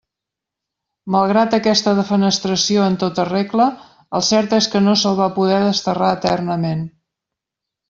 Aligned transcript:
Malgrat 1.15 1.53
aquesta 1.57 1.93
defenestració 1.99 2.87
en 2.91 2.97
tota 3.05 3.27
regla, 3.29 3.69
el 4.21 4.25
cert 4.31 4.57
és 4.63 4.69
que 4.73 4.83
no 4.87 4.97
se'l 5.05 5.21
va 5.23 5.31
poder 5.39 5.61
desterrar 5.69 6.11
eternament. 6.19 6.85